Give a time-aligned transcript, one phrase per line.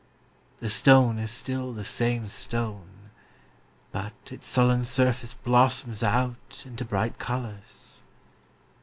[0.61, 3.11] The stone is still the same stone;
[3.91, 8.01] but its sullen surface blossoms out into bright colours.